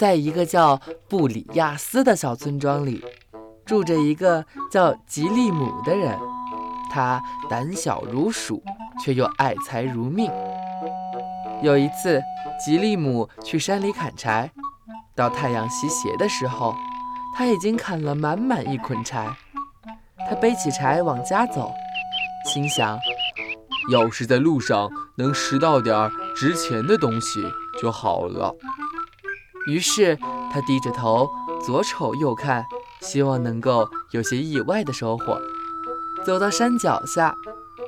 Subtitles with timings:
[0.00, 3.04] 在一个叫布里亚斯的小村庄里，
[3.66, 6.18] 住着一个叫吉利姆的人。
[6.90, 8.62] 他胆小如鼠，
[9.04, 10.32] 却又爱财如命。
[11.60, 12.18] 有一次，
[12.58, 14.50] 吉利姆去山里砍柴，
[15.14, 16.74] 到太阳西斜的时候，
[17.36, 19.28] 他已经砍了满满一捆柴。
[20.30, 21.70] 他背起柴往家走，
[22.50, 22.98] 心想：
[23.92, 27.44] 要是在路上能拾到点值钱的东西
[27.78, 28.56] 就好了。
[29.70, 30.16] 于是
[30.52, 31.30] 他低着头，
[31.64, 32.64] 左瞅右看，
[33.00, 35.40] 希望能够有些意外的收获。
[36.26, 37.32] 走到山脚下，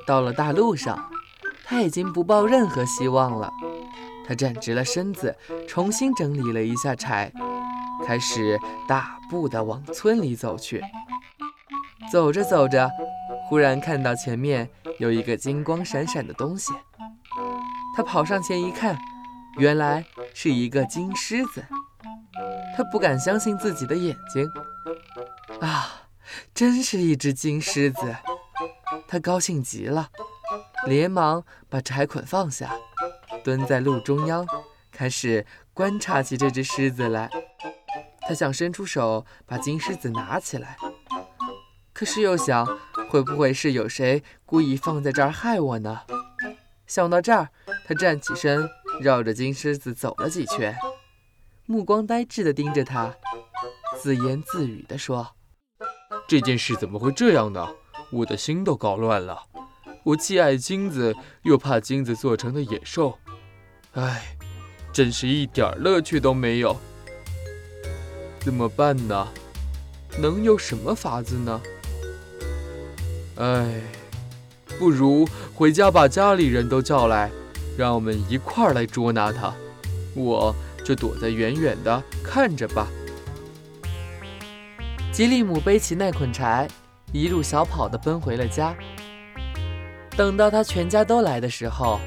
[0.07, 1.11] 到了大路上，
[1.65, 3.51] 他已经不抱任何希望了。
[4.25, 7.33] 他站直了身子，重新整理了一下柴，
[8.07, 10.81] 开始大步地往村里走去。
[12.13, 12.89] 走着走着，
[13.49, 16.73] 忽然看到前面有一个金光闪闪的东西。
[17.97, 18.97] 他跑上前一看。
[19.59, 21.65] 原来是一个金狮子，
[22.77, 24.51] 他不敢相信自己的眼睛，
[25.61, 26.07] 啊，
[26.55, 28.17] 真是一只金狮子！
[29.07, 30.09] 他高兴极了，
[30.87, 32.75] 连忙把柴捆放下，
[33.45, 34.47] 蹲在路中央，
[34.91, 37.31] 开始观察起这只狮子来。
[38.23, 40.77] 他想伸出手把金狮子拿起来，
[41.93, 42.67] 可是又想，
[43.11, 46.01] 会不会是有谁故意放在这儿害我呢？
[46.87, 47.51] 想到这儿，
[47.87, 48.67] 他站起身。
[49.01, 50.77] 绕着金狮子走了几圈，
[51.67, 53.15] 目光呆滞地盯着他，
[54.01, 55.27] 自言自语地说
[56.29, 57.67] ：“这件事怎么会这样呢？
[58.13, 59.43] 我的心都搞乱了。
[60.05, 63.19] 我既爱金子，又怕金子做成的野兽。
[63.93, 64.37] 唉，
[64.93, 66.77] 真是一点乐趣都没有。
[68.41, 69.29] 怎么办呢？
[70.19, 71.61] 能有什么法子呢？
[73.37, 73.81] 唉，
[74.79, 77.31] 不如回家把家里人都叫来。”
[77.77, 79.53] 让我们一块儿来捉拿他，
[80.15, 82.87] 我就躲在远远的看着吧。
[85.13, 86.69] 吉利姆背起那捆柴，
[87.13, 88.75] 一路小跑的奔回了家。
[90.17, 91.99] 等到他全家都来的时候，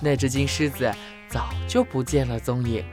[0.00, 0.90] 那只金狮子
[1.28, 2.84] 早就不见了踪影。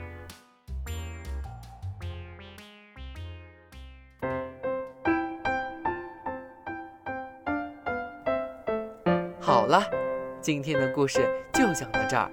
[9.40, 9.97] 好了。
[10.40, 12.30] 今天的故事就讲到这儿，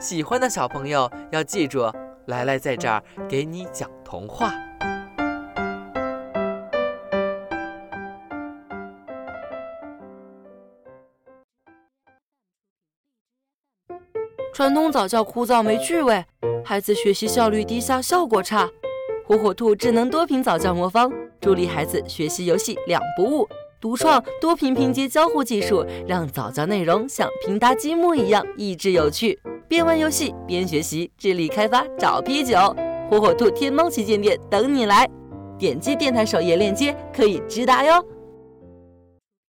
[0.00, 1.90] 喜欢的小朋友要记住，
[2.26, 4.52] 来来在这儿给你讲童话。
[14.52, 16.24] 传统早教枯燥没趣味，
[16.64, 18.68] 孩子学习效率低下，效果差。
[19.26, 21.10] 火火兔智能多屏早教魔方，
[21.40, 23.48] 助力孩子学习游戏两不误。
[23.84, 29.38] 独创多屏拼接交互技术，让早教内容像拼搭积木一样益智有趣。
[29.68, 32.56] 边玩游戏边学习，智力开发找啤酒。
[33.10, 35.06] 火火兔天猫旗舰店等你来，
[35.58, 38.02] 点击电台首页链接可以直达哟。